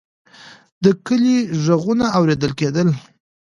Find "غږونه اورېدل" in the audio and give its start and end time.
1.65-2.51